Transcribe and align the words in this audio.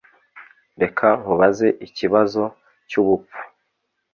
Reka 0.81 1.07
nkubaze 1.19 1.67
ikibazo 1.87 2.43
cyubupfu 2.89 3.39